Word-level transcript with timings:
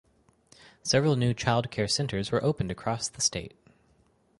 Several 0.81 1.15
new 1.15 1.31
childcare 1.31 1.87
centers 1.87 2.31
were 2.31 2.43
opened 2.43 2.71
across 2.71 3.07
the 3.07 3.21
state. 3.21 3.53